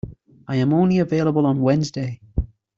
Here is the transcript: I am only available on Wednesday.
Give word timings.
I 0.47 0.55
am 0.55 0.73
only 0.73 0.97
available 0.97 1.45
on 1.45 1.61
Wednesday. 1.61 2.21